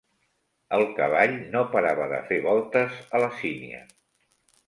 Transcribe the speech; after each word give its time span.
El 0.77 0.85
cavall 0.99 1.33
no 1.55 1.61
parava 1.75 2.07
de 2.13 2.21
fer 2.31 2.41
voltes 2.47 2.97
a 3.17 3.21
la 3.25 3.31
sínia. 3.43 3.83